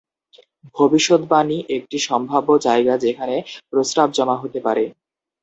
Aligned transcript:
ভবিষ্যদ্বাণী 0.75 1.57
একটি 1.77 1.97
সম্ভাব্য 1.99 2.49
জায়গা 2.67 2.93
যেখানে 2.97 3.35
প্রস্রাব 3.69 4.09
জমা 4.11 4.35
হতে 4.37 4.59
পারে। 4.59 4.83